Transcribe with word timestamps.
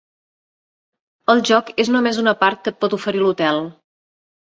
El 1.33 1.43
joc 1.49 1.69
és 1.83 1.91
només 1.95 2.19
una 2.21 2.33
part 2.45 2.63
que 2.65 2.73
et 2.75 2.79
pot 2.87 2.97
oferir 2.99 3.23
l'hotel. 3.25 3.61